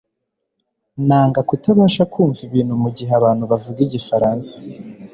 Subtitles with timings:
[1.07, 4.53] Nanga kutabasha kumva ibintu mugihe abantu bavuga igifaransa